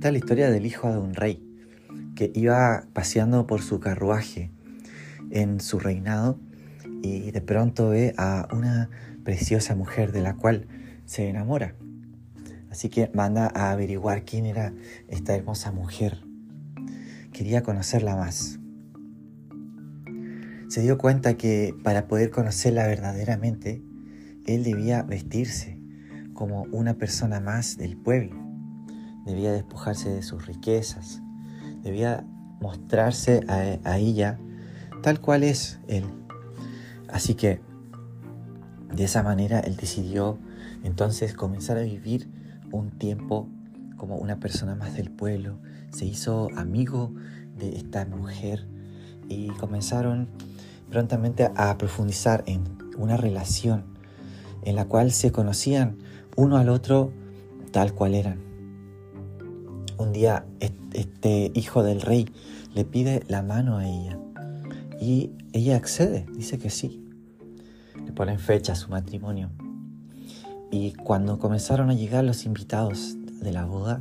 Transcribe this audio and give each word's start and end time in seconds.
Esta 0.00 0.08
es 0.08 0.12
la 0.14 0.18
historia 0.18 0.50
del 0.50 0.64
hijo 0.64 0.90
de 0.90 0.96
un 0.96 1.12
rey 1.12 1.46
que 2.16 2.32
iba 2.34 2.86
paseando 2.94 3.46
por 3.46 3.60
su 3.60 3.80
carruaje 3.80 4.50
en 5.30 5.60
su 5.60 5.78
reinado 5.78 6.40
y 7.02 7.30
de 7.32 7.40
pronto 7.42 7.90
ve 7.90 8.14
a 8.16 8.48
una 8.50 8.88
preciosa 9.24 9.76
mujer 9.76 10.12
de 10.12 10.22
la 10.22 10.36
cual 10.36 10.66
se 11.04 11.28
enamora. 11.28 11.74
Así 12.70 12.88
que 12.88 13.10
manda 13.12 13.52
a 13.54 13.72
averiguar 13.72 14.24
quién 14.24 14.46
era 14.46 14.72
esta 15.08 15.34
hermosa 15.34 15.70
mujer. 15.70 16.24
Quería 17.30 17.62
conocerla 17.62 18.16
más. 18.16 18.58
Se 20.68 20.80
dio 20.80 20.96
cuenta 20.96 21.36
que 21.36 21.74
para 21.84 22.08
poder 22.08 22.30
conocerla 22.30 22.86
verdaderamente, 22.86 23.82
él 24.46 24.64
debía 24.64 25.02
vestirse 25.02 25.78
como 26.32 26.62
una 26.72 26.94
persona 26.94 27.38
más 27.38 27.76
del 27.76 27.98
pueblo. 27.98 28.39
Debía 29.30 29.52
despojarse 29.52 30.10
de 30.10 30.24
sus 30.24 30.46
riquezas. 30.46 31.22
Debía 31.84 32.26
mostrarse 32.60 33.44
a, 33.46 33.96
ella 33.96 34.40
tal 35.04 35.20
cual 35.20 35.44
es 35.44 35.78
él. 35.86 36.04
Así 37.08 37.34
que 37.34 37.60
de 38.92 39.04
esa 39.04 39.22
manera 39.22 39.60
él 39.60 39.76
decidió 39.76 40.36
entonces 40.82 41.34
comenzar 41.34 41.76
a 41.76 41.82
vivir 41.82 42.28
un 42.72 42.90
tiempo 42.90 43.48
como 43.96 44.16
una 44.16 44.40
persona 44.40 44.74
más 44.74 44.96
del 44.96 45.12
pueblo. 45.12 45.60
Se 45.92 46.06
hizo 46.06 46.48
amigo 46.56 47.14
de 47.56 47.76
esta 47.76 48.04
mujer 48.06 48.66
y 49.28 49.46
comenzaron 49.50 50.28
prontamente 50.90 51.52
a 51.54 51.78
profundizar 51.78 52.42
en 52.46 52.64
una 52.98 53.16
relación 53.16 53.84
en 54.64 54.74
la 54.74 54.86
cual 54.86 55.12
se 55.12 55.30
conocían 55.30 55.98
uno 56.34 56.56
al 56.56 56.68
otro 56.68 57.12
tal 57.70 57.94
cual 57.94 58.16
eran. 58.16 58.49
Un 60.00 60.14
día 60.14 60.46
este 60.94 61.52
hijo 61.54 61.82
del 61.82 62.00
rey 62.00 62.24
le 62.72 62.86
pide 62.86 63.22
la 63.28 63.42
mano 63.42 63.76
a 63.76 63.86
ella 63.86 64.18
y 64.98 65.30
ella 65.52 65.76
accede, 65.76 66.24
dice 66.34 66.58
que 66.58 66.70
sí. 66.70 67.04
Le 68.02 68.10
ponen 68.10 68.38
fecha 68.38 68.72
a 68.72 68.76
su 68.76 68.88
matrimonio. 68.88 69.50
Y 70.70 70.92
cuando 70.92 71.38
comenzaron 71.38 71.90
a 71.90 71.94
llegar 71.94 72.24
los 72.24 72.46
invitados 72.46 73.18
de 73.42 73.52
la 73.52 73.66
boda, 73.66 74.00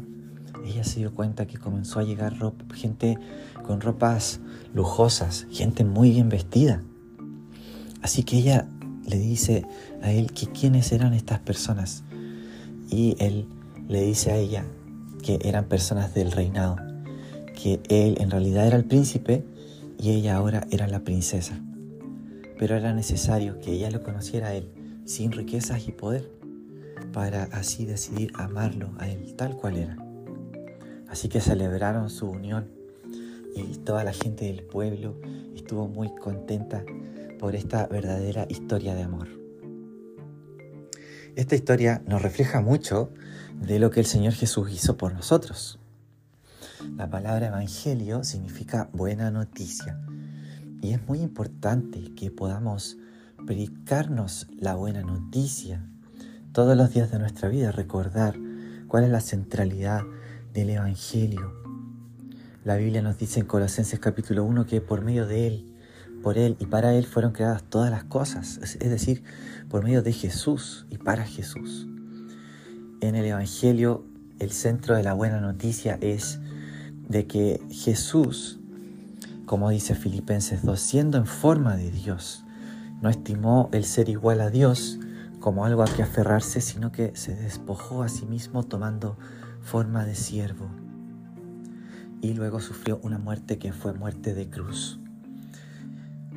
ella 0.66 0.86
se 0.86 1.00
dio 1.02 1.14
cuenta 1.14 1.48
que 1.48 1.58
comenzó 1.58 2.00
a 2.00 2.04
llegar 2.04 2.34
gente 2.74 3.18
con 3.66 3.82
ropas 3.82 4.40
lujosas, 4.74 5.48
gente 5.52 5.84
muy 5.84 6.12
bien 6.12 6.30
vestida. 6.30 6.82
Así 8.02 8.24
que 8.24 8.38
ella 8.38 8.70
le 9.06 9.18
dice 9.18 9.66
a 10.02 10.14
él 10.14 10.32
que 10.32 10.48
quiénes 10.48 10.94
eran 10.94 11.14
estas 11.14 11.40
personas. 11.40 12.06
Y 12.90 13.18
él 13.20 13.50
le 13.90 14.02
dice 14.04 14.32
a 14.32 14.38
ella 14.38 14.64
que 15.24 15.40
eran 15.44 15.66
personas 15.66 16.14
del 16.14 16.32
reinado, 16.32 16.78
que 17.62 17.80
él 17.90 18.18
en 18.20 18.32
realidad 18.32 18.68
era 18.68 18.78
el 18.78 18.86
príncipe 18.86 19.44
y 19.98 20.12
ella 20.12 20.36
ahora 20.36 20.66
era 20.72 20.88
la 20.88 21.02
princesa. 21.02 21.62
Pero 22.58 22.76
era 22.76 22.94
necesario 22.94 23.60
que 23.60 23.72
ella 23.72 23.92
lo 23.92 24.04
conociera 24.04 24.48
a 24.48 24.56
él, 24.56 24.70
sin 25.06 25.32
riquezas 25.32 25.88
y 25.88 25.92
poder, 25.92 26.30
para 27.14 27.44
así 27.44 27.86
decidir 27.86 28.32
amarlo 28.36 28.92
a 28.98 29.10
él 29.10 29.34
tal 29.36 29.56
cual 29.56 29.78
era. 29.78 29.98
Así 31.08 31.28
que 31.28 31.42
celebraron 31.42 32.10
su 32.10 32.30
unión 32.30 32.68
y 33.56 33.78
toda 33.78 34.04
la 34.04 34.14
gente 34.14 34.46
del 34.46 34.64
pueblo 34.64 35.16
estuvo 35.56 35.88
muy 35.88 36.14
contenta 36.16 36.84
por 37.40 37.56
esta 37.56 37.88
verdadera 37.88 38.46
historia 38.50 38.94
de 38.94 39.04
amor. 39.04 39.39
Esta 41.40 41.56
historia 41.56 42.02
nos 42.06 42.22
refleja 42.22 42.60
mucho 42.60 43.14
de 43.62 43.80
lo 43.80 43.92
que 43.92 44.02
el 44.02 44.06
Señor 44.06 44.34
Jesús 44.34 44.70
hizo 44.74 44.98
por 44.98 45.14
nosotros. 45.14 45.80
La 46.98 47.10
palabra 47.10 47.48
evangelio 47.48 48.26
significa 48.26 48.90
buena 48.92 49.32
noticia 49.32 50.02
y 50.82 50.92
es 50.92 51.08
muy 51.08 51.22
importante 51.22 52.14
que 52.14 52.30
podamos 52.30 52.98
predicarnos 53.48 54.48
la 54.60 54.76
buena 54.76 55.02
noticia 55.02 55.88
todos 56.52 56.76
los 56.76 56.94
días 56.94 57.10
de 57.10 57.20
nuestra 57.20 57.48
vida, 57.48 57.72
recordar 57.72 58.36
cuál 58.90 59.06
es 59.06 59.10
la 59.10 59.22
centralidad 59.22 60.02
del 60.52 60.72
evangelio. 60.72 61.54
La 62.66 62.76
Biblia 62.76 63.02
nos 63.02 63.18
dice 63.18 63.40
en 63.40 63.46
Colosenses 63.46 64.02
capítulo 64.02 64.44
1 64.44 64.66
que 64.66 64.82
por 64.82 65.06
medio 65.06 65.26
de 65.26 65.48
él 65.48 65.69
por 66.22 66.38
Él 66.38 66.56
y 66.60 66.66
para 66.66 66.94
Él 66.94 67.06
fueron 67.06 67.32
creadas 67.32 67.64
todas 67.64 67.92
las 67.92 68.04
cosas, 68.04 68.60
es 68.62 68.90
decir, 68.90 69.24
por 69.70 69.84
medio 69.84 70.02
de 70.02 70.14
Jesús 70.14 70.86
y 70.90 70.98
para 70.98 71.26
Jesús. 71.26 71.88
En 73.02 73.16
el 73.16 73.26
Evangelio, 73.26 74.06
el 74.40 74.52
centro 74.52 74.96
de 74.96 75.04
la 75.04 75.14
buena 75.14 75.40
noticia 75.42 75.98
es 76.02 76.40
de 77.08 77.28
que 77.28 77.62
Jesús, 77.70 78.60
como 79.46 79.70
dice 79.70 79.96
Filipenses 79.96 80.64
2, 80.64 80.80
siendo 80.80 81.18
en 81.18 81.26
forma 81.26 81.76
de 81.76 81.92
Dios, 81.92 82.44
no 83.02 83.10
estimó 83.10 83.70
el 83.72 83.86
ser 83.86 84.10
igual 84.10 84.42
a 84.42 84.50
Dios 84.50 85.00
como 85.40 85.66
algo 85.66 85.84
a 85.84 85.88
que 85.88 86.04
aferrarse, 86.04 86.62
sino 86.62 86.92
que 86.92 87.16
se 87.16 87.36
despojó 87.36 88.04
a 88.04 88.10
sí 88.10 88.26
mismo 88.26 88.64
tomando 88.64 89.18
forma 89.62 90.06
de 90.06 90.16
siervo 90.16 90.70
y 92.22 92.34
luego 92.34 92.60
sufrió 92.60 93.00
una 93.04 93.18
muerte 93.18 93.58
que 93.58 93.72
fue 93.72 93.94
muerte 93.94 94.34
de 94.34 94.50
cruz. 94.50 95.00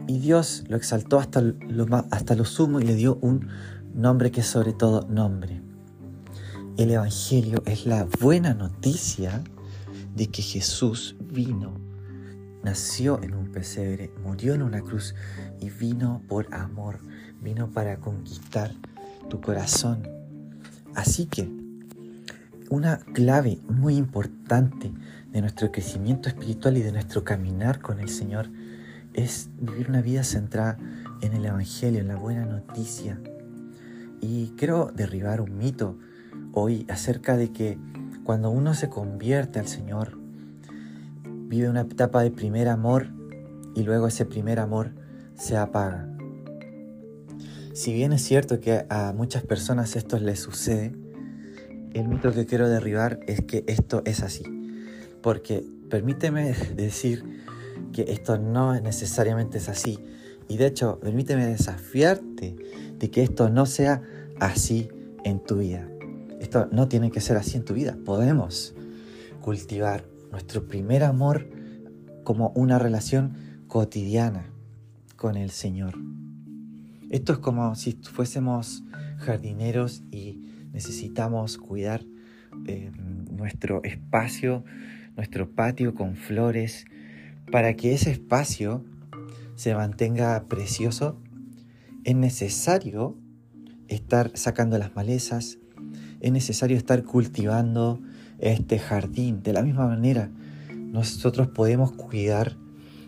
Y 0.07 0.19
Dios 0.19 0.65
lo 0.69 0.77
exaltó 0.77 1.19
hasta 1.19 1.41
lo, 1.41 1.87
hasta 2.11 2.35
lo 2.35 2.45
sumo 2.45 2.81
y 2.81 2.85
le 2.85 2.95
dio 2.95 3.19
un 3.21 3.49
nombre 3.95 4.31
que 4.31 4.41
es 4.41 4.47
sobre 4.47 4.73
todo 4.73 5.07
nombre. 5.09 5.63
El 6.77 6.91
Evangelio 6.91 7.63
es 7.67 7.87
la 7.87 8.07
buena 8.21 8.55
noticia 8.55 9.43
de 10.15 10.29
que 10.29 10.43
Jesús 10.43 11.17
vino, 11.21 11.79
nació 12.63 13.23
en 13.23 13.35
un 13.35 13.53
pesebre, 13.53 14.13
murió 14.25 14.55
en 14.55 14.63
una 14.63 14.81
cruz 14.81 15.15
y 15.61 15.71
vino 15.71 16.23
por 16.29 16.53
amor, 16.55 16.99
vino 17.41 17.71
para 17.71 17.99
conquistar 17.99 18.73
tu 19.29 19.41
corazón. 19.41 20.09
Así 20.95 21.27
que 21.27 21.49
una 22.71 22.99
clave 22.99 23.61
muy 23.69 23.97
importante 23.97 24.93
de 25.31 25.41
nuestro 25.41 25.71
crecimiento 25.71 26.29
espiritual 26.29 26.77
y 26.79 26.83
de 26.83 26.93
nuestro 26.93 27.25
caminar 27.25 27.81
con 27.81 28.01
el 28.01 28.09
Señor 28.09 28.49
es 29.15 29.51
vivir 29.61 29.89
una 29.89 30.03
vida 30.03 30.25
centrada 30.25 30.79
en 31.21 31.33
el 31.35 31.45
Evangelio, 31.45 32.01
en 32.01 32.09
la 32.09 32.17
buena 32.17 32.45
noticia. 32.45 33.21
Y 34.21 34.53
quiero 34.57 34.91
derribar 34.95 35.41
un 35.41 35.57
mito 35.59 35.99
hoy 36.53 36.87
acerca 36.89 37.37
de 37.37 37.53
que 37.53 37.79
cuando 38.25 38.51
uno 38.51 38.75
se 38.75 38.89
convierte 38.89 39.59
al 39.59 39.67
Señor, 39.67 40.19
vive 41.49 41.69
una 41.69 41.83
etapa 41.83 42.23
de 42.23 42.31
primer 42.31 42.69
amor 42.69 43.09
y 43.75 43.83
luego 43.83 44.07
ese 44.07 44.25
primer 44.25 44.61
amor 44.61 44.93
se 45.35 45.57
apaga. 45.57 46.09
Si 47.75 47.93
bien 47.93 48.13
es 48.13 48.23
cierto 48.23 48.61
que 48.61 48.85
a 48.91 49.13
muchas 49.13 49.45
personas 49.45 49.97
esto 49.97 50.19
les 50.19 50.41
sucede, 50.41 50.95
el 51.95 52.09
mito 52.09 52.33
que 52.33 52.47
quiero 52.47 52.69
derribar 52.69 53.21
es 53.27 53.43
que 53.43 53.65
esto 53.67 54.03
es 54.05 54.23
así. 54.23 54.45
Porque 55.23 55.65
permíteme 55.89 56.55
decir 56.75 57.43
que 57.93 58.07
esto 58.09 58.39
no 58.39 58.79
necesariamente 58.81 59.59
es 59.59 59.69
así. 59.69 59.99
Y 60.49 60.57
de 60.57 60.67
hecho, 60.67 60.99
permíteme 61.01 61.47
desafiarte 61.47 62.57
de 62.99 63.11
que 63.11 63.23
esto 63.23 63.49
no 63.49 63.67
sea 63.67 64.03
así 64.41 64.89
en 65.25 65.41
tu 65.41 65.59
vida. 65.59 65.89
Esto 66.41 66.69
no 66.73 66.89
tiene 66.89 67.11
que 67.11 67.21
ser 67.21 67.37
así 67.37 67.57
en 67.57 67.65
tu 67.65 67.75
vida. 67.75 67.97
Podemos 68.05 68.75
cultivar 69.41 70.05
nuestro 70.31 70.67
primer 70.67 71.05
amor 71.05 71.49
como 72.25 72.51
una 72.55 72.79
relación 72.79 73.65
cotidiana 73.69 74.51
con 75.17 75.37
el 75.37 75.51
Señor. 75.51 75.95
Esto 77.11 77.35
es 77.35 77.39
como 77.39 77.75
si 77.75 77.93
fuésemos 77.93 78.83
jardineros 79.19 80.03
y 80.11 80.41
necesitamos 80.73 81.59
cuidar 81.59 82.03
eh, 82.67 82.91
nuestro 83.31 83.83
espacio, 83.85 84.65
nuestro 85.17 85.51
patio 85.51 85.95
con 85.95 86.17
flores, 86.17 86.87
para 87.53 87.77
que 87.77 87.93
ese 87.93 88.11
espacio 88.11 88.83
se 89.55 89.75
mantenga 89.75 90.43
precioso, 90.49 91.21
es 92.03 92.17
necesario 92.17 93.15
estar 93.89 94.33
sacando 94.35 94.79
las 94.79 94.97
malezas, 94.97 95.59
es 96.21 96.33
necesario 96.33 96.79
estar 96.79 97.05
cultivando 97.05 98.01
este 98.39 98.79
jardín. 98.79 99.43
De 99.43 99.53
la 99.53 99.63
misma 99.63 99.87
manera, 99.87 100.31
nosotros 100.75 101.49
podemos 101.49 101.93
cuidar 101.93 102.57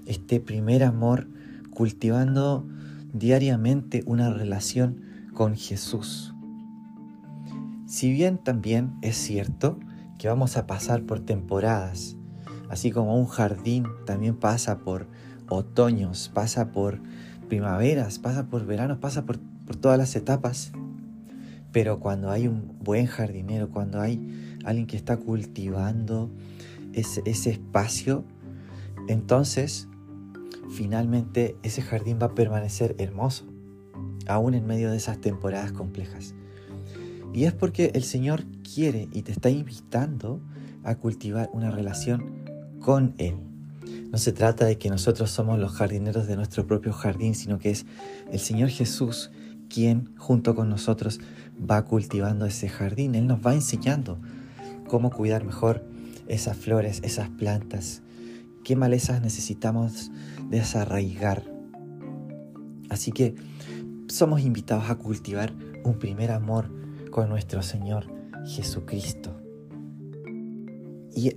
este 0.06 0.40
primer 0.40 0.84
amor 0.84 1.26
cultivando 1.70 2.68
diariamente 3.14 4.02
una 4.04 4.30
relación 4.30 5.00
con 5.32 5.56
Jesús. 5.56 6.34
Si 7.86 8.12
bien 8.12 8.36
también 8.36 8.92
es 9.00 9.16
cierto 9.16 9.80
que 10.18 10.28
vamos 10.28 10.58
a 10.58 10.66
pasar 10.66 11.04
por 11.04 11.20
temporadas 11.20 12.18
Así 12.74 12.90
como 12.90 13.16
un 13.16 13.26
jardín 13.26 13.86
también 14.04 14.34
pasa 14.34 14.78
por 14.80 15.06
otoños, 15.48 16.28
pasa 16.34 16.72
por 16.72 16.98
primaveras, 17.48 18.18
pasa 18.18 18.46
por 18.46 18.66
veranos, 18.66 18.98
pasa 18.98 19.24
por, 19.24 19.38
todas 19.80 19.96
las 19.96 20.16
etapas. 20.16 20.72
Pero 21.70 22.00
cuando 22.00 22.32
hay 22.32 22.48
un 22.48 22.76
buen 22.82 23.06
jardinero, 23.06 23.70
cuando 23.70 24.00
hay 24.00 24.58
alguien 24.64 24.88
que 24.88 24.96
está 24.96 25.18
cultivando 25.18 26.32
ese, 26.94 27.22
ese 27.26 27.50
espacio, 27.50 28.24
entonces 29.06 29.86
finalmente 30.68 31.56
ese 31.62 31.80
jardín 31.80 32.18
va 32.20 32.26
a 32.26 32.34
permanecer 32.34 32.96
hermoso, 32.98 33.44
aún 34.26 34.54
en 34.54 34.66
medio 34.66 34.90
de 34.90 34.96
esas 34.96 35.20
temporadas 35.20 35.70
complejas. 35.70 36.34
Y 37.32 37.44
es 37.44 37.52
porque 37.52 37.92
el 37.94 38.02
Señor 38.02 38.44
quiere 38.64 39.06
y 39.12 39.22
te 39.22 39.30
está 39.30 39.48
invitando 39.48 40.40
a 40.82 40.96
cultivar 40.96 41.50
una 41.52 41.70
relación 41.70 42.43
con 42.84 43.14
Él. 43.16 43.36
No 44.10 44.18
se 44.18 44.32
trata 44.32 44.66
de 44.66 44.76
que 44.76 44.90
nosotros 44.90 45.30
somos 45.30 45.58
los 45.58 45.72
jardineros 45.72 46.26
de 46.26 46.36
nuestro 46.36 46.66
propio 46.66 46.92
jardín, 46.92 47.34
sino 47.34 47.58
que 47.58 47.70
es 47.70 47.86
el 48.30 48.38
Señor 48.38 48.68
Jesús 48.68 49.30
quien 49.70 50.14
junto 50.18 50.54
con 50.54 50.68
nosotros 50.68 51.18
va 51.58 51.82
cultivando 51.86 52.44
ese 52.44 52.68
jardín. 52.68 53.14
Él 53.14 53.26
nos 53.26 53.44
va 53.44 53.54
enseñando 53.54 54.18
cómo 54.86 55.10
cuidar 55.10 55.44
mejor 55.44 55.82
esas 56.28 56.58
flores, 56.58 57.00
esas 57.02 57.30
plantas, 57.30 58.02
qué 58.64 58.76
malezas 58.76 59.22
necesitamos 59.22 60.10
desarraigar. 60.50 61.42
Así 62.90 63.12
que 63.12 63.34
somos 64.08 64.42
invitados 64.42 64.90
a 64.90 64.96
cultivar 64.96 65.54
un 65.84 65.98
primer 65.98 66.30
amor 66.30 66.70
con 67.10 67.30
nuestro 67.30 67.62
Señor 67.62 68.06
Jesucristo. 68.44 69.34
Y 71.16 71.32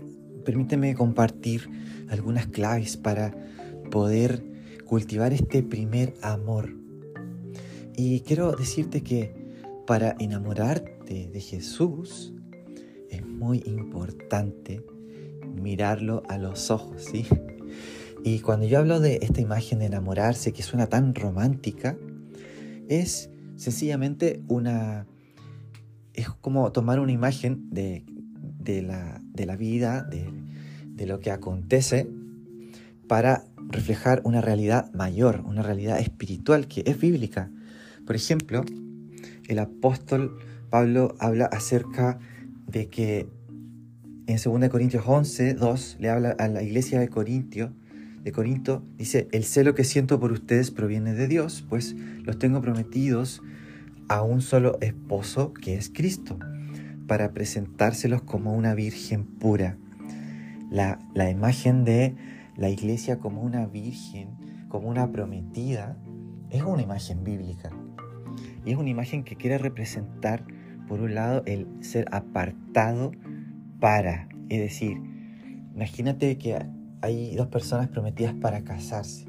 permíteme 0.47 0.95
compartir 0.95 1.69
algunas 2.07 2.47
claves 2.47 2.95
para 2.95 3.35
poder 3.91 4.41
cultivar 4.85 5.33
este 5.33 5.61
primer 5.61 6.13
amor. 6.21 6.73
Y 7.97 8.21
quiero 8.21 8.53
decirte 8.53 9.03
que 9.03 9.35
para 9.85 10.15
enamorarte 10.19 11.27
de 11.27 11.41
Jesús 11.41 12.33
es 13.09 13.25
muy 13.25 13.61
importante 13.65 14.85
mirarlo 15.43 16.23
a 16.29 16.37
los 16.37 16.71
ojos, 16.71 17.03
¿sí? 17.11 17.25
Y 18.23 18.39
cuando 18.39 18.65
yo 18.67 18.79
hablo 18.79 19.01
de 19.01 19.19
esta 19.21 19.41
imagen 19.41 19.79
de 19.79 19.87
enamorarse 19.87 20.53
que 20.53 20.63
suena 20.63 20.87
tan 20.87 21.13
romántica, 21.13 21.97
es 22.87 23.29
sencillamente 23.57 24.41
una... 24.47 25.07
Es 26.13 26.29
como 26.29 26.71
tomar 26.71 27.01
una 27.01 27.11
imagen 27.11 27.69
de, 27.69 28.05
la, 28.81 29.21
de 29.37 29.45
la, 29.45 29.55
vida, 29.55 30.03
de, 30.03 30.29
de 30.85 31.05
lo 31.05 31.21
que 31.21 31.31
acontece, 31.31 32.09
para 33.07 33.45
reflejar 33.69 34.21
una 34.25 34.41
realidad 34.41 34.91
mayor, 34.93 35.41
una 35.45 35.61
realidad 35.61 35.99
espiritual 35.99 36.67
que 36.67 36.83
es 36.85 36.99
bíblica. 36.99 37.49
Por 38.05 38.17
ejemplo, 38.17 38.65
el 39.47 39.59
apóstol 39.59 40.37
Pablo 40.69 41.15
habla 41.19 41.45
acerca 41.45 42.19
de 42.67 42.89
que 42.89 43.29
en 44.27 44.37
2 44.43 44.69
Corintios 44.69 45.03
11, 45.07 45.53
2, 45.53 45.97
le 45.99 46.09
habla 46.09 46.31
a 46.37 46.49
la 46.49 46.61
iglesia 46.61 46.99
de 46.99 47.07
Corintio, 47.07 47.71
de 48.23 48.31
Corinto, 48.33 48.83
dice, 48.97 49.29
el 49.31 49.45
celo 49.45 49.73
que 49.73 49.85
siento 49.85 50.19
por 50.19 50.33
ustedes 50.33 50.69
proviene 50.69 51.13
de 51.13 51.29
Dios, 51.29 51.63
pues 51.69 51.95
los 52.23 52.37
tengo 52.37 52.61
prometidos 52.61 53.41
a 54.09 54.21
un 54.23 54.41
solo 54.41 54.77
esposo 54.81 55.53
que 55.53 55.75
es 55.75 55.89
Cristo, 55.89 56.37
para 57.07 57.31
presentárselos 57.31 58.21
como 58.21 58.53
una 58.53 58.73
virgen 58.73 59.25
pura. 59.25 59.77
La, 60.69 60.99
la 61.13 61.29
imagen 61.29 61.85
de 61.85 62.15
la 62.55 62.69
iglesia 62.69 63.19
como 63.19 63.41
una 63.41 63.65
virgen, 63.65 64.29
como 64.67 64.89
una 64.89 65.11
prometida, 65.11 65.97
es 66.49 66.63
una 66.63 66.81
imagen 66.81 67.23
bíblica. 67.23 67.71
Y 68.65 68.71
es 68.71 68.77
una 68.77 68.89
imagen 68.89 69.23
que 69.23 69.35
quiere 69.35 69.57
representar, 69.57 70.43
por 70.87 71.01
un 71.01 71.15
lado, 71.15 71.43
el 71.45 71.67
ser 71.81 72.07
apartado 72.11 73.11
para. 73.79 74.27
Es 74.49 74.59
decir, 74.59 74.97
imagínate 75.73 76.37
que 76.37 76.57
hay 77.01 77.35
dos 77.35 77.47
personas 77.47 77.87
prometidas 77.89 78.33
para 78.33 78.63
casarse. 78.63 79.25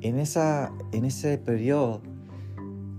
En, 0.00 0.18
esa, 0.18 0.72
en 0.92 1.04
ese 1.04 1.38
periodo 1.38 2.02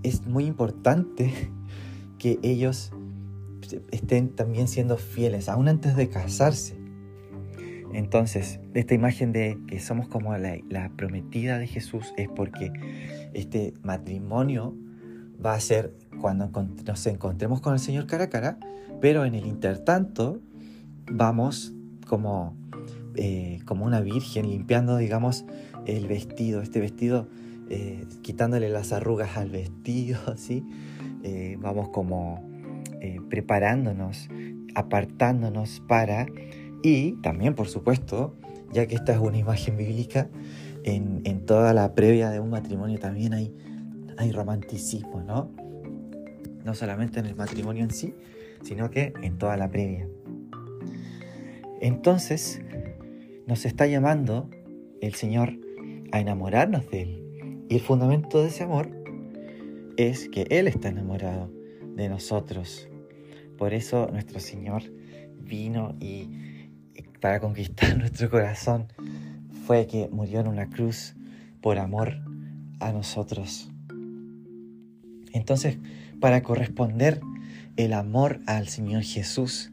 es 0.02 0.26
muy 0.26 0.44
importante 0.44 1.32
que 2.18 2.38
ellos 2.42 2.92
estén 3.90 4.30
también 4.30 4.68
siendo 4.68 4.96
fieles, 4.96 5.48
aún 5.48 5.68
antes 5.68 5.96
de 5.96 6.08
casarse. 6.08 6.76
Entonces, 7.92 8.60
esta 8.74 8.94
imagen 8.94 9.32
de 9.32 9.58
que 9.66 9.80
somos 9.80 10.08
como 10.08 10.36
la, 10.36 10.90
prometida 10.96 11.58
de 11.58 11.66
Jesús 11.66 12.12
es 12.16 12.28
porque 12.28 12.72
este 13.32 13.74
matrimonio 13.82 14.74
va 15.44 15.54
a 15.54 15.60
ser 15.60 15.94
cuando 16.20 16.50
nos 16.84 17.06
encontremos 17.06 17.60
con 17.60 17.72
el 17.72 17.78
Señor 17.78 18.06
cara 18.06 18.24
a 18.24 18.30
cara, 18.30 18.58
pero 19.00 19.24
en 19.24 19.34
el 19.34 19.46
intertanto 19.46 20.40
vamos 21.10 21.72
como, 22.06 22.56
eh, 23.14 23.60
como 23.64 23.84
una 23.84 24.00
virgen 24.00 24.50
limpiando, 24.50 24.96
digamos, 24.96 25.44
el 25.86 26.06
vestido, 26.06 26.62
este 26.62 26.80
vestido, 26.80 27.28
eh, 27.70 28.04
quitándole 28.22 28.68
las 28.68 28.92
arrugas 28.92 29.36
al 29.36 29.50
vestido, 29.50 30.18
¿sí? 30.36 30.64
Eh, 31.22 31.56
vamos 31.60 31.88
como 31.88 32.44
preparándonos, 33.28 34.28
apartándonos 34.74 35.82
para, 35.86 36.26
y 36.82 37.12
también, 37.22 37.54
por 37.54 37.68
supuesto, 37.68 38.34
ya 38.72 38.86
que 38.86 38.94
esta 38.94 39.12
es 39.12 39.18
una 39.18 39.38
imagen 39.38 39.76
bíblica, 39.76 40.28
en, 40.84 41.20
en 41.24 41.44
toda 41.46 41.72
la 41.74 41.94
previa 41.94 42.30
de 42.30 42.40
un 42.40 42.50
matrimonio 42.50 42.98
también 42.98 43.34
hay, 43.34 43.52
hay 44.18 44.30
romanticismo, 44.32 45.22
¿no? 45.22 45.50
No 46.64 46.74
solamente 46.74 47.20
en 47.20 47.26
el 47.26 47.34
matrimonio 47.34 47.84
en 47.84 47.90
sí, 47.90 48.14
sino 48.62 48.90
que 48.90 49.12
en 49.22 49.38
toda 49.38 49.56
la 49.56 49.68
previa. 49.68 50.08
Entonces, 51.80 52.60
nos 53.46 53.64
está 53.64 53.86
llamando 53.86 54.48
el 55.00 55.14
Señor 55.14 55.58
a 56.12 56.20
enamorarnos 56.20 56.88
de 56.90 57.02
Él. 57.02 57.64
Y 57.68 57.76
el 57.76 57.80
fundamento 57.80 58.42
de 58.42 58.48
ese 58.48 58.64
amor 58.64 58.90
es 59.96 60.28
que 60.28 60.46
Él 60.50 60.68
está 60.68 60.88
enamorado 60.88 61.50
de 61.94 62.08
nosotros. 62.08 62.88
Por 63.58 63.72
eso 63.72 64.08
nuestro 64.12 64.40
Señor 64.40 64.82
vino 65.38 65.96
y 66.00 66.28
para 67.20 67.40
conquistar 67.40 67.96
nuestro 67.98 68.30
corazón 68.30 68.88
fue 69.66 69.86
que 69.86 70.08
murió 70.10 70.40
en 70.40 70.48
una 70.48 70.68
cruz 70.68 71.14
por 71.60 71.78
amor 71.78 72.18
a 72.80 72.92
nosotros. 72.92 73.70
Entonces, 75.32 75.78
para 76.20 76.42
corresponder 76.42 77.20
el 77.76 77.92
amor 77.92 78.40
al 78.46 78.68
Señor 78.68 79.02
Jesús, 79.02 79.72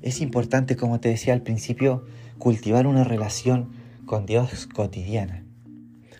es 0.00 0.20
importante, 0.20 0.76
como 0.76 1.00
te 1.00 1.08
decía 1.08 1.34
al 1.34 1.42
principio, 1.42 2.04
cultivar 2.38 2.86
una 2.86 3.04
relación 3.04 3.70
con 4.06 4.26
Dios 4.26 4.66
cotidiana. 4.66 5.44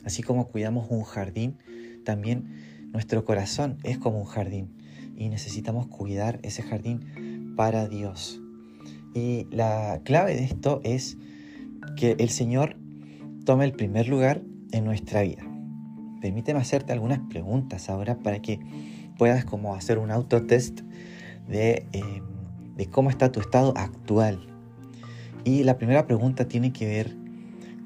Así 0.04 0.22
como 0.22 0.48
cuidamos 0.48 0.88
un 0.90 1.04
jardín, 1.04 1.58
también 2.04 2.88
nuestro 2.92 3.24
corazón 3.24 3.78
es 3.84 3.98
como 3.98 4.18
un 4.18 4.26
jardín 4.26 4.77
y 5.18 5.28
necesitamos 5.28 5.88
cuidar 5.88 6.38
ese 6.42 6.62
jardín 6.62 7.54
para 7.56 7.88
Dios. 7.88 8.40
Y 9.14 9.46
la 9.50 10.00
clave 10.04 10.34
de 10.34 10.44
esto 10.44 10.80
es 10.84 11.18
que 11.96 12.16
el 12.18 12.28
Señor 12.28 12.76
tome 13.44 13.64
el 13.64 13.72
primer 13.72 14.08
lugar 14.08 14.42
en 14.72 14.84
nuestra 14.84 15.22
vida. 15.22 15.42
Permíteme 16.20 16.60
hacerte 16.60 16.92
algunas 16.92 17.18
preguntas 17.28 17.90
ahora 17.90 18.18
para 18.18 18.40
que 18.40 18.60
puedas 19.16 19.44
como 19.44 19.74
hacer 19.74 19.98
un 19.98 20.10
autotest 20.10 20.80
de, 21.48 21.86
eh, 21.92 22.22
de 22.76 22.86
cómo 22.86 23.10
está 23.10 23.32
tu 23.32 23.40
estado 23.40 23.74
actual. 23.76 24.38
Y 25.44 25.64
la 25.64 25.78
primera 25.78 26.06
pregunta 26.06 26.46
tiene 26.46 26.72
que 26.72 26.86
ver 26.86 27.16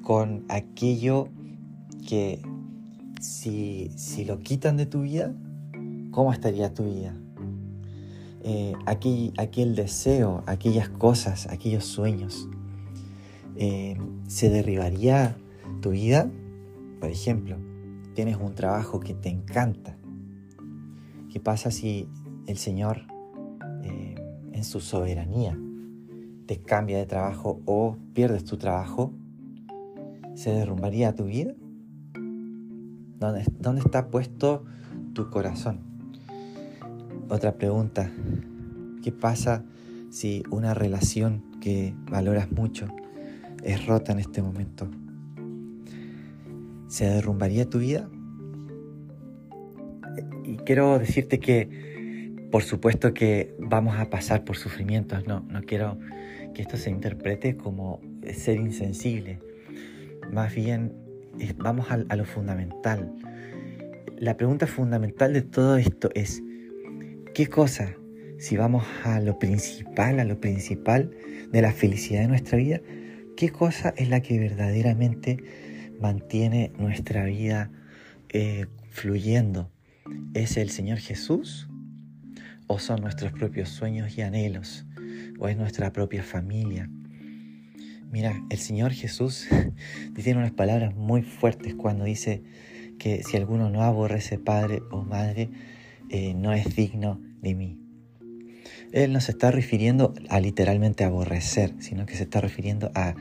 con 0.03 0.45
aquello 0.49 1.29
que 2.07 2.41
si, 3.19 3.91
si 3.95 4.25
lo 4.25 4.39
quitan 4.39 4.77
de 4.77 4.85
tu 4.85 5.01
vida, 5.01 5.33
¿cómo 6.11 6.33
estaría 6.33 6.73
tu 6.73 6.83
vida? 6.83 7.15
Eh, 8.43 8.73
aquel, 8.85 9.75
deseo, 9.75 10.43
aquellas 10.45 10.89
cosas, 10.89 11.47
aquellos 11.47 11.85
sueños, 11.85 12.49
eh, 13.55 13.97
¿se 14.27 14.49
derribaría 14.49 15.37
tu 15.81 15.91
vida? 15.91 16.29
Por 16.99 17.09
ejemplo, 17.09 17.57
tienes 18.13 18.37
un 18.37 18.53
trabajo 18.53 18.99
que 18.99 19.13
te 19.13 19.29
encanta. 19.29 19.97
¿Qué 21.31 21.39
pasa 21.39 21.71
si 21.71 22.07
el 22.47 22.57
Señor 22.57 23.03
su 24.63 24.79
soberanía 24.79 25.57
te 26.45 26.61
cambia 26.61 26.97
de 26.97 27.05
trabajo 27.05 27.61
o 27.65 27.97
pierdes 28.13 28.43
tu 28.43 28.57
trabajo, 28.57 29.13
¿se 30.35 30.51
derrumbaría 30.51 31.15
tu 31.15 31.25
vida? 31.25 31.53
¿Dónde, 33.19 33.45
dónde 33.59 33.81
está 33.81 34.09
puesto 34.09 34.65
tu 35.13 35.29
corazón? 35.29 35.92
Otra 37.29 37.55
pregunta, 37.57 38.11
¿qué 39.01 39.11
pasa 39.11 39.63
si 40.09 40.43
una 40.51 40.73
relación 40.73 41.43
que 41.61 41.95
valoras 42.09 42.51
mucho 42.51 42.87
es 43.63 43.85
rota 43.85 44.11
en 44.11 44.19
este 44.19 44.41
momento? 44.41 44.89
¿Se 46.87 47.05
derrumbaría 47.05 47.69
tu 47.69 47.79
vida? 47.79 48.09
Y 50.43 50.57
quiero 50.57 50.99
decirte 50.99 51.39
que 51.39 51.93
por 52.53 52.61
supuesto 52.61 53.15
que 53.15 53.55
vamos 53.57 53.97
a 53.97 54.11
pasar 54.11 54.43
por 54.43 54.57
sufrimientos, 54.57 55.25
no, 55.25 55.39
no 55.49 55.63
quiero 55.63 55.97
que 56.53 56.61
esto 56.61 56.77
se 56.77 56.91
interprete 56.91 57.57
como 57.57 57.99
ser 58.31 58.57
insensible. 58.57 59.39
Más 60.31 60.53
bien, 60.53 60.93
vamos 61.57 61.89
a, 61.89 62.03
a 62.07 62.15
lo 62.15 62.25
fundamental. 62.25 63.11
La 64.19 64.37
pregunta 64.37 64.67
fundamental 64.67 65.33
de 65.33 65.41
todo 65.41 65.77
esto 65.77 66.11
es, 66.13 66.43
¿qué 67.33 67.47
cosa, 67.47 67.95
si 68.37 68.57
vamos 68.57 68.85
a 69.03 69.19
lo 69.19 69.39
principal, 69.39 70.19
a 70.19 70.23
lo 70.23 70.39
principal 70.39 71.11
de 71.51 71.61
la 71.63 71.71
felicidad 71.71 72.21
de 72.21 72.27
nuestra 72.27 72.59
vida, 72.59 72.79
qué 73.35 73.49
cosa 73.49 73.93
es 73.97 74.09
la 74.09 74.21
que 74.21 74.37
verdaderamente 74.37 75.43
mantiene 75.99 76.71
nuestra 76.77 77.25
vida 77.25 77.71
eh, 78.29 78.67
fluyendo? 78.91 79.71
¿Es 80.35 80.57
el 80.57 80.69
Señor 80.69 80.99
Jesús? 80.99 81.67
¿O 82.67 82.77
son 82.77 83.01
nuestros 83.01 83.31
propios 83.33 83.69
sueños 83.69 84.15
y 84.15 84.21
anhelos? 84.21 84.85
¿O 85.39 85.47
es 85.47 85.57
nuestra 85.57 85.91
propia 85.91 86.21
familia? 86.21 86.87
Mira, 88.11 88.43
el 88.51 88.59
Señor 88.59 88.91
Jesús 88.91 89.47
tiene 90.15 90.39
unas 90.39 90.51
palabras 90.51 90.93
muy 90.95 91.23
fuertes 91.23 91.73
cuando 91.73 92.03
dice 92.03 92.43
que 92.99 93.23
si 93.23 93.37
alguno 93.37 93.71
no 93.71 93.81
aborrece 93.81 94.37
padre 94.37 94.83
o 94.91 95.01
madre, 95.01 95.49
eh, 96.13 96.35
no 96.35 96.53
es 96.53 96.75
digno 96.75 97.19
de 97.41 97.55
mí. 97.55 97.79
Él 98.91 99.11
no 99.11 99.19
se 99.19 99.31
está 99.31 99.49
refiriendo 99.49 100.13
a 100.29 100.39
literalmente 100.39 101.03
aborrecer, 101.03 101.73
sino 101.79 102.05
que 102.05 102.15
se 102.15 102.23
está 102.23 102.39
refiriendo 102.39 102.91
a 102.93 103.15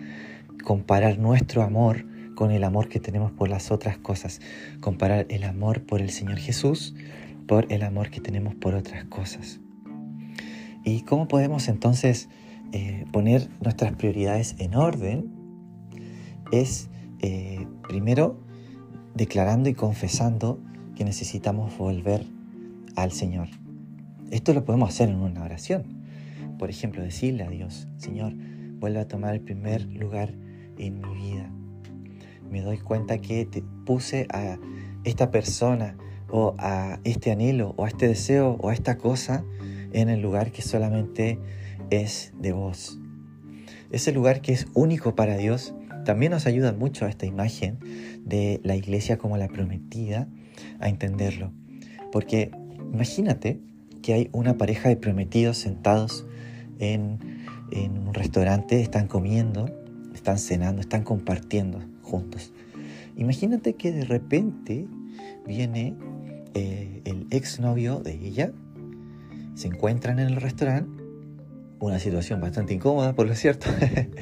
comparar 0.63 1.19
nuestro 1.19 1.63
amor 1.63 2.05
con 2.35 2.51
el 2.51 2.65
amor 2.65 2.91
que 2.91 3.01
tenemos 3.01 3.33
por 3.33 3.49
las 3.49 3.71
otras 3.71 3.97
cosas, 3.97 4.43
comparar 4.81 5.25
el 5.31 5.45
amor 5.45 5.87
por 5.87 6.03
el 6.03 6.11
Señor 6.11 6.37
Jesús 6.37 6.95
por 7.47 7.73
el 7.73 7.83
amor 7.83 8.11
que 8.11 8.21
tenemos 8.21 8.55
por 8.55 8.75
otras 8.75 9.07
cosas. 9.07 9.59
¿Y 10.85 11.01
cómo 11.01 11.29
podemos 11.29 11.69
entonces 11.69 12.29
eh, 12.73 13.07
poner 13.11 13.49
nuestras 13.63 13.93
prioridades 13.93 14.55
en 14.59 14.75
orden? 14.75 15.33
Es 16.53 16.91
eh, 17.21 17.67
primero 17.89 18.39
declarando 19.15 19.71
y 19.71 19.75
confesando 19.75 20.61
que 20.95 21.05
necesitamos 21.07 21.77
volver 21.79 22.27
al 22.97 23.13
Señor. 23.13 23.49
Esto 24.31 24.55
lo 24.55 24.65
podemos 24.65 24.89
hacer 24.89 25.09
en 25.09 25.17
una 25.17 25.43
oración. 25.43 26.03
Por 26.59 26.71
ejemplo, 26.71 27.03
decirle 27.03 27.45
a 27.45 27.51
Dios, 27.51 27.89
Señor, 27.97 28.35
vuelve 28.79 29.01
a 29.01 29.09
tomar 29.09 29.35
el 29.35 29.41
primer 29.41 29.85
lugar 29.87 30.35
en 30.79 31.01
mi 31.01 31.15
vida. 31.15 31.51
Me 32.51 32.61
doy 32.61 32.79
cuenta 32.79 33.19
que 33.19 33.47
te 33.47 33.63
puse 33.85 34.27
a 34.33 34.59
esta 35.05 35.31
persona 35.31 35.97
o 36.31 36.55
a 36.59 36.99
este 37.05 37.31
anhelo 37.31 37.75
o 37.77 37.85
a 37.85 37.89
este 37.89 38.09
deseo 38.09 38.57
o 38.61 38.71
a 38.71 38.75
esta 38.75 38.97
cosa 38.97 39.45
en 39.93 40.09
el 40.09 40.21
lugar 40.21 40.53
que 40.53 40.63
solamente 40.63 41.39
es 41.91 42.33
de 42.41 42.53
vos. 42.53 42.99
Ese 43.91 44.13
lugar 44.13 44.41
que 44.41 44.53
es 44.53 44.67
único 44.75 45.15
para 45.15 45.37
Dios 45.37 45.75
también 46.05 46.33
nos 46.33 46.47
ayuda 46.47 46.73
mucho 46.73 47.05
a 47.05 47.09
esta 47.09 47.27
imagen 47.27 47.79
de 48.25 48.61
la 48.65 48.75
iglesia 48.75 49.19
como 49.19 49.37
la 49.37 49.49
prometida 49.49 50.29
a 50.81 50.89
entenderlo. 50.89 51.53
Porque 52.11 52.51
imagínate 52.93 53.61
que 54.03 54.13
hay 54.13 54.29
una 54.33 54.59
pareja 54.59 54.89
de 54.89 54.97
prometidos 54.97 55.59
sentados 55.59 56.27
en, 56.79 57.19
un 57.75 58.13
restaurante, 58.13 58.83
están 58.83 59.07
comiendo, 59.07 59.71
están 60.15 60.39
cenando, 60.39 60.83
están 60.83 61.05
compartiendo 61.05 61.81
juntos. 62.03 62.53
Imagínate 63.17 63.75
que 63.75 63.93
de 63.93 64.05
repente 64.05 64.87
viene 65.47 65.95
eh, 66.53 67.01
el 67.07 67.27
exnovio 67.31 68.01
de 68.01 68.13
ella, 68.13 68.53
se 69.55 69.69
encuentran 69.69 70.19
en 70.19 70.27
el 70.27 70.37
restaurante, 70.37 71.03
una 71.79 71.99
situación 71.99 72.41
bastante 72.41 72.75
incómoda 72.75 73.15
por 73.15 73.27
lo 73.27 73.35
cierto, 73.35 73.69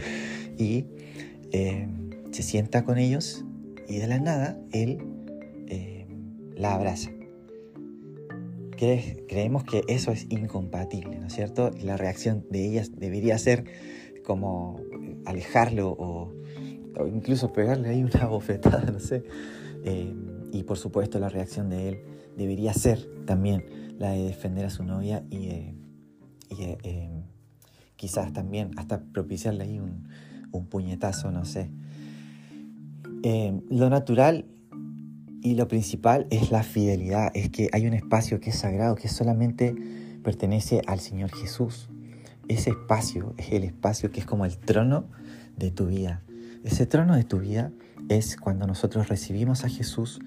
y 0.59 0.85
eh, 1.51 1.89
se 2.31 2.43
sienta 2.45 2.85
con 2.85 2.99
ellos 2.99 3.45
y 3.89 3.97
de 3.97 4.07
la 4.07 4.21
nada 4.21 4.57
él 4.73 4.99
eh, 5.67 6.07
la 6.55 6.75
abraza. 6.75 7.11
Creemos 9.29 9.65
que 9.65 9.83
eso 9.89 10.11
es 10.11 10.27
incompatible, 10.31 11.19
¿no 11.19 11.27
es 11.27 11.35
cierto? 11.35 11.71
La 11.83 11.97
reacción 11.97 12.47
de 12.51 12.67
ellas 12.67 12.93
debería 12.97 13.37
ser 13.37 13.65
como 14.25 14.81
alejarlo 15.27 15.91
o, 15.91 16.33
incluso 17.13 17.53
pegarle 17.53 17.91
ahí 17.91 18.03
una 18.03 18.27
bofetada, 18.27 18.91
no 18.91 18.99
sé. 18.99 19.25
Eh, 19.85 20.15
y 20.53 20.63
por 20.65 20.79
supuesto 20.79 21.19
la 21.19 21.29
reacción 21.29 21.69
de 21.69 21.89
él 21.89 21.99
debería 22.37 22.73
ser 22.73 23.07
también 23.27 23.65
la 23.99 24.13
de 24.13 24.25
defender 24.25 24.67
a 24.67 24.71
su 24.71 24.83
novia 24.85 25.25
y, 25.31 25.77
quizás 27.97 28.33
también 28.33 28.71
hasta 28.77 29.03
propiciarle 29.13 29.65
ahí 29.65 29.79
un, 29.79 30.09
puñetazo, 30.69 31.31
no 31.31 31.45
sé. 31.45 31.71
Eh, 33.23 33.61
lo 33.69 33.91
natural 33.91 34.47
y 35.43 35.55
lo 35.55 35.69
principal 35.69 36.27
es 36.31 36.51
la 36.51 36.63
fidelidad, 36.63 37.31
es 37.35 37.51
que 37.51 37.69
hay 37.73 37.87
un 37.87 37.95
espacio 37.95 38.41
que 38.41 38.51
es 38.51 38.57
sagrado, 38.57 38.95
que 38.95 39.09
solamente 39.09 39.75
pertenece 40.23 40.83
al 40.87 41.01
Señor 41.01 41.31
Jesús. 41.33 41.89
Ese 42.49 42.71
espacio 42.71 43.35
es 43.39 43.53
el 43.53 43.65
espacio 43.65 44.11
que 44.11 44.21
es 44.21 44.27
como 44.27 44.45
el 44.45 44.59
trono 44.59 45.07
de 45.57 45.71
tu 45.71 45.87
vida. 45.87 46.23
Ese 46.65 46.85
trono 46.87 47.17
de 47.17 47.25
tu 47.25 47.39
vida 47.39 47.73
es 48.09 48.37
cuando 48.37 48.67
nosotros 48.67 49.09
recibimos 49.09 49.65
a 49.65 49.69
Jesús 49.69 50.21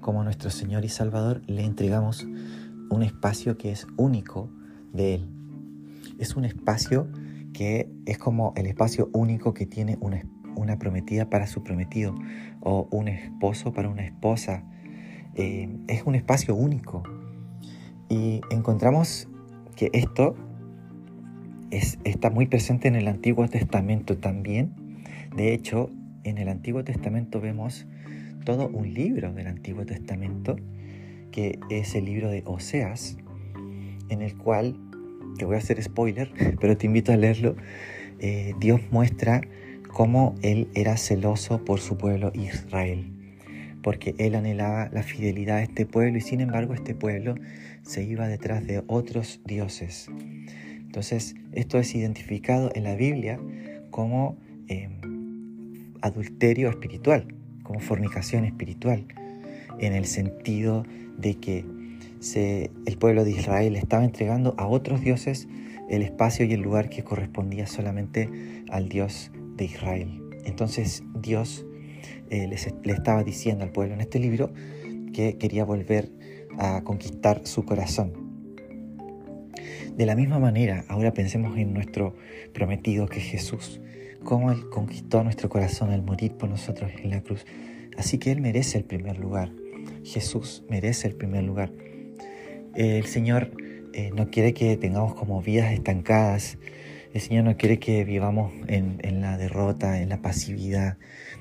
como 0.00 0.24
nuestro 0.24 0.50
Señor 0.50 0.84
y 0.84 0.88
Salvador, 0.88 1.42
le 1.46 1.64
entregamos 1.64 2.26
un 2.90 3.02
espacio 3.02 3.58
que 3.58 3.72
es 3.72 3.86
único 3.96 4.50
de 4.92 5.14
Él. 5.14 5.28
Es 6.18 6.36
un 6.36 6.44
espacio 6.44 7.08
que 7.52 7.90
es 8.06 8.18
como 8.18 8.52
el 8.56 8.66
espacio 8.66 9.10
único 9.12 9.52
que 9.52 9.66
tiene 9.66 9.98
una, 10.00 10.22
una 10.56 10.78
prometida 10.78 11.28
para 11.30 11.46
su 11.46 11.62
prometido 11.62 12.14
o 12.60 12.88
un 12.90 13.08
esposo 13.08 13.72
para 13.72 13.88
una 13.88 14.04
esposa. 14.04 14.64
Eh, 15.34 15.68
es 15.88 16.02
un 16.04 16.14
espacio 16.14 16.54
único. 16.54 17.02
Y 18.08 18.40
encontramos 18.50 19.28
que 19.76 19.90
esto 19.92 20.36
es, 21.70 21.98
está 22.04 22.30
muy 22.30 22.46
presente 22.46 22.88
en 22.88 22.96
el 22.96 23.08
Antiguo 23.08 23.48
Testamento 23.48 24.18
también. 24.18 24.74
De 25.36 25.54
hecho, 25.54 25.90
en 26.24 26.38
el 26.38 26.48
Antiguo 26.48 26.84
Testamento 26.84 27.40
vemos 27.40 27.86
todo 28.44 28.68
un 28.68 28.92
libro 28.92 29.32
del 29.32 29.46
Antiguo 29.46 29.86
Testamento, 29.86 30.56
que 31.30 31.60
es 31.70 31.94
el 31.94 32.06
libro 32.06 32.30
de 32.30 32.42
Oseas, 32.46 33.16
en 34.08 34.22
el 34.22 34.36
cual 34.36 34.76
te 35.38 35.44
voy 35.44 35.54
a 35.54 35.58
hacer 35.58 35.82
spoiler, 35.82 36.32
pero 36.60 36.76
te 36.76 36.86
invito 36.86 37.12
a 37.12 37.16
leerlo, 37.16 37.56
eh, 38.18 38.54
Dios 38.58 38.80
muestra 38.90 39.40
cómo 39.92 40.34
Él 40.42 40.68
era 40.74 40.96
celoso 40.96 41.64
por 41.64 41.80
su 41.80 41.96
pueblo 41.96 42.32
Israel, 42.34 43.12
porque 43.82 44.14
Él 44.18 44.34
anhelaba 44.34 44.88
la 44.92 45.02
fidelidad 45.02 45.58
de 45.58 45.64
este 45.64 45.86
pueblo 45.86 46.18
y 46.18 46.20
sin 46.20 46.40
embargo 46.40 46.74
este 46.74 46.94
pueblo 46.94 47.34
se 47.82 48.04
iba 48.04 48.28
detrás 48.28 48.66
de 48.66 48.82
otros 48.86 49.40
dioses. 49.44 50.08
Entonces, 50.78 51.36
esto 51.52 51.78
es 51.78 51.94
identificado 51.94 52.70
en 52.74 52.84
la 52.84 52.94
Biblia 52.94 53.38
como 53.90 54.36
em, 54.68 55.94
adulterio 56.02 56.68
espiritual, 56.70 57.34
como 57.62 57.80
fornicación 57.80 58.44
espiritual, 58.44 59.06
en 59.78 59.92
el 59.92 60.04
sentido 60.06 60.84
de 61.18 61.34
que 61.36 61.64
el 62.86 62.98
pueblo 62.98 63.24
de 63.24 63.30
Israel 63.30 63.76
estaba 63.76 64.04
entregando 64.04 64.54
a 64.58 64.66
otros 64.66 65.00
dioses 65.00 65.48
el 65.88 66.02
espacio 66.02 66.44
y 66.44 66.52
el 66.52 66.60
lugar 66.60 66.90
que 66.90 67.02
correspondía 67.02 67.66
solamente 67.66 68.28
al 68.68 68.88
Dios 68.88 69.32
de 69.60 69.66
Israel. 69.66 70.20
Entonces 70.44 71.04
Dios 71.14 71.64
eh, 72.30 72.48
le 72.48 72.92
estaba 72.92 73.22
diciendo 73.22 73.64
al 73.64 73.70
pueblo 73.70 73.94
en 73.94 74.00
este 74.00 74.18
libro 74.18 74.52
que 75.12 75.38
quería 75.38 75.64
volver 75.64 76.10
a 76.58 76.82
conquistar 76.82 77.46
su 77.46 77.64
corazón. 77.64 78.12
De 79.96 80.06
la 80.06 80.16
misma 80.16 80.38
manera, 80.38 80.84
ahora 80.88 81.12
pensemos 81.12 81.56
en 81.58 81.72
nuestro 81.72 82.16
prometido 82.52 83.06
que 83.06 83.18
es 83.18 83.24
Jesús, 83.24 83.80
cómo 84.24 84.50
Él 84.50 84.68
conquistó 84.70 85.22
nuestro 85.22 85.48
corazón 85.48 85.90
al 85.90 86.02
morir 86.02 86.32
por 86.32 86.48
nosotros 86.48 86.90
en 87.02 87.10
la 87.10 87.22
cruz. 87.22 87.44
Así 87.96 88.18
que 88.18 88.32
Él 88.32 88.40
merece 88.40 88.78
el 88.78 88.84
primer 88.84 89.18
lugar. 89.18 89.52
Jesús 90.04 90.64
merece 90.68 91.08
el 91.08 91.14
primer 91.14 91.44
lugar 91.44 91.72
el 92.74 93.06
Señor 93.06 93.50
eh, 93.92 94.10
no 94.14 94.30
quiere 94.30 94.54
que 94.54 94.76
tengamos 94.76 95.14
como 95.14 95.42
vidas 95.42 95.72
estancadas. 95.72 96.58
El 97.12 97.20
Señor 97.20 97.44
no 97.44 97.56
quiere 97.56 97.80
que 97.80 98.04
vivamos 98.04 98.52
en, 98.68 98.98
en, 99.02 99.20
la 99.20 99.36
derrota, 99.36 100.00
en 100.00 100.10
la 100.10 100.22
pasividad. 100.22 100.96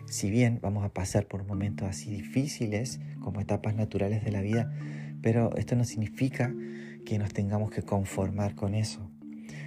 Si 0.08 0.32
bien 0.32 0.60
vamos 0.64 0.84
a 0.84 0.90
pasar 0.90 1.28
por 1.28 1.46
momentos 1.46 1.88
así 1.88 2.10
difíciles, 2.10 3.00
como 3.20 3.40
etapas 3.40 3.76
naturales 3.76 4.24
de 4.24 4.32
la 4.32 4.42
vida, 4.42 4.74
pero 5.22 5.56
esto 5.58 5.76
no 5.76 5.84
significa 5.84 6.52
que 7.06 7.20
nos 7.20 7.34
tengamos 7.34 7.70
que 7.70 7.84
conformar 7.84 8.56
con 8.56 8.74
eso. 8.74 9.12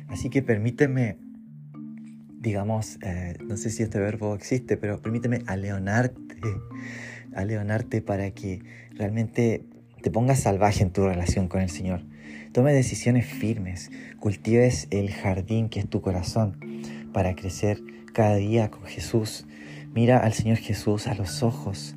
Así 0.09 0.29
que 0.29 0.43
permíteme, 0.43 1.19
digamos, 2.41 2.99
eh, 3.03 3.37
no 3.47 3.57
sé 3.57 3.71
si 3.71 3.85
este 3.85 4.01
verbo 4.01 4.35
existe, 4.35 4.77
pero 4.77 5.01
permíteme 5.01 5.43
aleonarte, 5.47 6.37
aleonarte 7.35 8.03
para 8.03 8.33
que 8.33 8.61
realmente 8.91 9.65
te 10.03 10.11
pongas 10.11 10.41
salvaje 10.41 10.83
en 10.83 10.91
tu 10.91 11.05
relación 11.07 11.47
con 11.47 11.61
el 11.61 11.71
Señor. 11.71 12.03
Tome 12.53 12.73
decisiones 12.73 13.27
firmes, 13.27 13.91
cultives 14.21 14.89
el 14.91 15.11
jardín 15.11 15.69
que 15.69 15.81
es 15.81 15.89
tu 15.89 16.01
corazón 16.01 16.57
para 17.13 17.35
crecer 17.35 17.81
cada 18.13 18.37
día 18.37 18.71
con 18.71 18.85
Jesús. 18.85 19.47
Mira 19.95 20.19
al 20.19 20.33
Señor 20.33 20.59
Jesús 20.59 21.07
a 21.07 21.15
los 21.15 21.43
ojos 21.43 21.97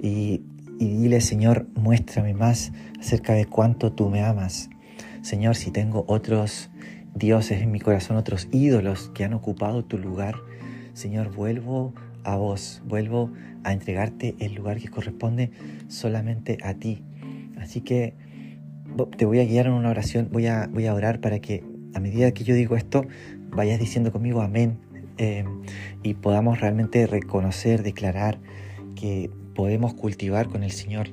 y, 0.00 0.42
y 0.78 0.88
dile, 0.88 1.20
Señor, 1.20 1.66
muéstrame 1.74 2.34
más 2.34 2.72
acerca 2.98 3.34
de 3.34 3.46
cuánto 3.46 3.92
tú 3.92 4.08
me 4.08 4.22
amas. 4.22 4.70
Señor, 5.22 5.56
si 5.56 5.70
tengo 5.70 6.04
otros 6.08 6.70
dioses 7.14 7.60
en 7.60 7.70
mi 7.70 7.80
corazón, 7.80 8.16
otros 8.16 8.48
ídolos 8.52 9.10
que 9.14 9.24
han 9.24 9.34
ocupado 9.34 9.84
tu 9.84 9.98
lugar, 9.98 10.36
Señor, 10.94 11.34
vuelvo 11.34 11.94
a 12.24 12.36
vos, 12.36 12.82
vuelvo 12.86 13.30
a 13.64 13.72
entregarte 13.72 14.34
el 14.38 14.54
lugar 14.54 14.78
que 14.78 14.88
corresponde 14.88 15.50
solamente 15.88 16.58
a 16.62 16.74
ti. 16.74 17.02
Así 17.58 17.80
que 17.80 18.14
te 19.16 19.24
voy 19.24 19.40
a 19.40 19.44
guiar 19.44 19.66
en 19.66 19.72
una 19.72 19.90
oración, 19.90 20.28
voy 20.32 20.46
a, 20.46 20.68
voy 20.72 20.86
a 20.86 20.94
orar 20.94 21.20
para 21.20 21.40
que 21.40 21.64
a 21.94 22.00
medida 22.00 22.32
que 22.32 22.44
yo 22.44 22.54
digo 22.54 22.76
esto, 22.76 23.06
vayas 23.50 23.80
diciendo 23.80 24.12
conmigo 24.12 24.42
amén 24.42 24.78
eh, 25.18 25.44
y 26.02 26.14
podamos 26.14 26.60
realmente 26.60 27.06
reconocer, 27.06 27.82
declarar 27.82 28.38
que 28.94 29.30
podemos 29.54 29.94
cultivar 29.94 30.48
con 30.48 30.62
el 30.62 30.70
Señor 30.70 31.08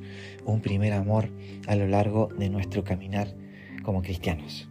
un 0.46 0.62
primer 0.62 0.94
amor 0.94 1.30
a 1.68 1.76
lo 1.76 1.88
largo 1.88 2.30
de 2.38 2.50
nuestro 2.50 2.84
caminar 2.84 3.36
como 3.84 4.02
cristianos. 4.02 4.70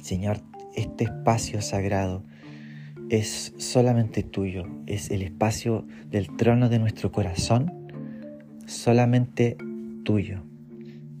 Señor, 0.00 0.38
este 0.74 1.04
espacio 1.04 1.62
sagrado 1.62 2.24
es 3.08 3.54
solamente 3.58 4.22
tuyo, 4.22 4.66
es 4.86 5.10
el 5.10 5.22
espacio 5.22 5.86
del 6.10 6.34
trono 6.36 6.68
de 6.68 6.78
nuestro 6.78 7.12
corazón, 7.12 7.72
solamente 8.66 9.56
tuyo. 10.04 10.42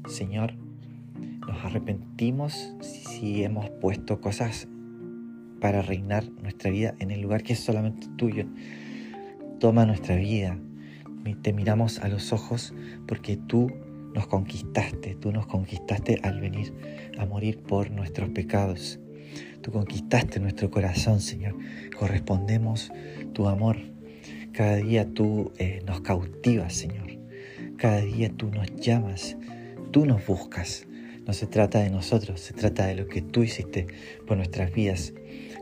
Señor, 0.06 0.54
nos 1.46 1.64
arrepentimos 1.64 2.74
si 2.80 3.42
hemos 3.44 3.68
puesto 3.70 4.20
cosas 4.20 4.68
para 5.60 5.82
reinar 5.82 6.28
nuestra 6.42 6.70
vida 6.70 6.94
en 6.98 7.10
el 7.10 7.20
lugar 7.20 7.42
que 7.42 7.54
es 7.54 7.60
solamente 7.60 8.06
tuyo. 8.16 8.46
Toma 9.58 9.86
nuestra 9.86 10.16
vida. 10.16 10.58
Te 11.42 11.52
miramos 11.52 11.98
a 11.98 12.08
los 12.08 12.32
ojos 12.32 12.72
porque 13.06 13.36
tú 13.36 13.72
nos 14.14 14.28
conquistaste, 14.28 15.16
tú 15.16 15.32
nos 15.32 15.46
conquistaste 15.46 16.20
al 16.22 16.40
venir 16.40 16.72
a 17.18 17.26
morir 17.26 17.58
por 17.58 17.90
nuestros 17.90 18.30
pecados. 18.30 19.00
Tú 19.60 19.72
conquistaste 19.72 20.38
nuestro 20.38 20.70
corazón, 20.70 21.20
Señor. 21.20 21.56
Correspondemos 21.98 22.92
tu 23.32 23.48
amor. 23.48 23.76
Cada 24.52 24.76
día 24.76 25.12
tú 25.12 25.52
eh, 25.58 25.82
nos 25.86 26.00
cautivas, 26.00 26.72
Señor. 26.72 27.18
Cada 27.76 28.00
día 28.00 28.30
tú 28.30 28.48
nos 28.50 28.74
llamas, 28.76 29.36
tú 29.90 30.06
nos 30.06 30.26
buscas. 30.26 30.86
No 31.26 31.32
se 31.32 31.46
trata 31.46 31.80
de 31.80 31.90
nosotros, 31.90 32.40
se 32.40 32.54
trata 32.54 32.86
de 32.86 32.94
lo 32.94 33.08
que 33.08 33.20
tú 33.20 33.42
hiciste 33.42 33.86
por 34.26 34.36
nuestras 34.36 34.72
vidas. 34.72 35.12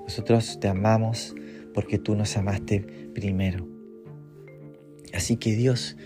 Nosotros 0.02 0.58
te 0.60 0.68
amamos 0.68 1.34
porque 1.72 1.98
tú 1.98 2.14
nos 2.14 2.36
amaste 2.36 2.80
primero. 3.14 3.66
Así 5.14 5.36
que 5.36 5.56
Dios 5.56 5.96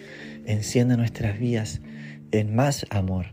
encienda 0.46 0.96
nuestras 0.96 1.38
vidas 1.38 1.80
en 2.30 2.54
más 2.54 2.86
amor, 2.90 3.26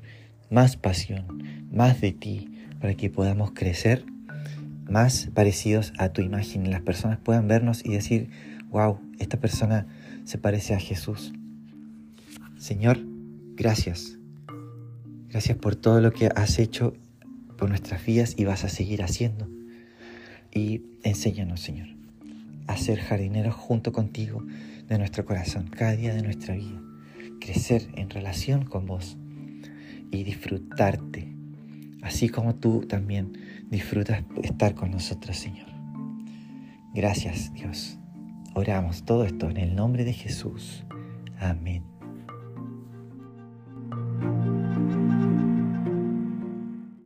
más 0.49 0.77
pasión, 0.77 1.43
más 1.71 2.01
de 2.01 2.11
ti, 2.11 2.51
para 2.79 2.95
que 2.95 3.09
podamos 3.09 3.51
crecer 3.51 4.05
más 4.89 5.29
parecidos 5.33 5.93
a 5.97 6.09
tu 6.09 6.21
imagen 6.21 6.69
las 6.69 6.81
personas 6.81 7.19
puedan 7.19 7.47
vernos 7.47 7.83
y 7.83 7.91
decir, 7.91 8.29
wow, 8.69 8.99
esta 9.19 9.39
persona 9.39 9.87
se 10.25 10.37
parece 10.37 10.73
a 10.73 10.79
Jesús. 10.79 11.33
Señor, 12.57 12.99
gracias. 13.55 14.17
Gracias 15.35 15.57
por 15.57 15.75
todo 15.75 15.99
lo 15.99 16.13
que 16.13 16.29
has 16.33 16.59
hecho 16.59 16.93
por 17.57 17.67
nuestras 17.67 18.05
vidas 18.05 18.35
y 18.37 18.45
vas 18.45 18.63
a 18.63 18.69
seguir 18.69 19.03
haciendo. 19.03 19.49
Y 20.53 20.83
enséñanos, 21.03 21.59
Señor, 21.59 21.89
a 22.67 22.77
ser 22.77 22.99
jardineros 22.99 23.53
junto 23.53 23.91
contigo 23.91 24.45
de 24.87 24.97
nuestro 24.97 25.25
corazón, 25.25 25.67
cada 25.67 25.93
día 25.93 26.13
de 26.13 26.21
nuestra 26.21 26.55
vida. 26.55 26.81
Crecer 27.41 27.89
en 27.95 28.09
relación 28.09 28.63
con 28.63 28.85
vos 28.85 29.17
y 30.09 30.23
disfrutarte, 30.23 31.27
así 32.01 32.29
como 32.29 32.55
tú 32.55 32.85
también 32.87 33.33
disfrutas 33.69 34.23
estar 34.41 34.73
con 34.73 34.91
nosotros, 34.91 35.35
Señor. 35.35 35.67
Gracias, 36.93 37.51
Dios. 37.51 37.99
Oramos 38.53 39.03
todo 39.03 39.25
esto 39.25 39.49
en 39.49 39.57
el 39.57 39.75
nombre 39.75 40.05
de 40.05 40.13
Jesús. 40.13 40.85
Amén. 41.37 41.94